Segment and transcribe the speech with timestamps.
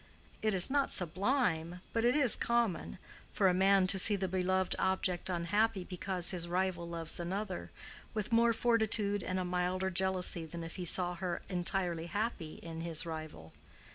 [0.41, 2.97] It is not sublime, but it is common,
[3.33, 7.69] for a man to see the beloved object unhappy because his rival loves another,
[8.15, 12.81] with more fortitude and a milder jealousy than if he saw her entirely happy in
[12.81, 13.53] his rival.